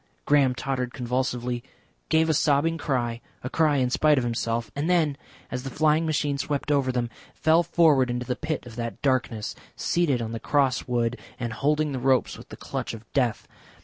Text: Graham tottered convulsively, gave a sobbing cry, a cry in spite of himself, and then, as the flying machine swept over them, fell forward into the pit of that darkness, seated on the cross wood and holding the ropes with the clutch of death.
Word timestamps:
Graham 0.25 0.55
tottered 0.55 0.95
convulsively, 0.95 1.63
gave 2.09 2.27
a 2.27 2.33
sobbing 2.33 2.79
cry, 2.79 3.21
a 3.43 3.51
cry 3.51 3.77
in 3.77 3.91
spite 3.91 4.17
of 4.17 4.23
himself, 4.23 4.71
and 4.75 4.89
then, 4.89 5.15
as 5.51 5.61
the 5.61 5.69
flying 5.69 6.07
machine 6.07 6.39
swept 6.39 6.71
over 6.71 6.91
them, 6.91 7.07
fell 7.35 7.61
forward 7.61 8.09
into 8.09 8.25
the 8.25 8.35
pit 8.35 8.65
of 8.65 8.77
that 8.77 8.99
darkness, 9.03 9.53
seated 9.75 10.19
on 10.19 10.31
the 10.31 10.39
cross 10.39 10.87
wood 10.87 11.19
and 11.39 11.53
holding 11.53 11.91
the 11.91 11.99
ropes 11.99 12.35
with 12.35 12.49
the 12.49 12.57
clutch 12.57 12.95
of 12.95 13.05
death. 13.13 13.47